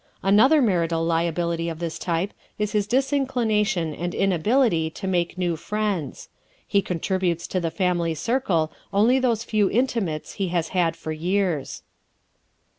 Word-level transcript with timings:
Another 0.23 0.63
marital 0.63 1.03
liability 1.05 1.69
of 1.69 1.77
this 1.77 1.99
type 1.99 2.33
is 2.57 2.71
his 2.71 2.87
disinclination 2.87 3.93
and 3.93 4.15
inability 4.15 4.89
to 4.89 5.05
make 5.05 5.37
new 5.37 5.55
friends. 5.55 6.27
He 6.67 6.81
contributes 6.81 7.45
to 7.49 7.59
the 7.59 7.69
family 7.69 8.15
circle 8.15 8.71
only 8.91 9.19
those 9.19 9.43
few 9.43 9.69
intimates 9.69 10.33
he 10.41 10.47
has 10.47 10.69
had 10.69 10.95
for 10.95 11.11
years. 11.11 11.83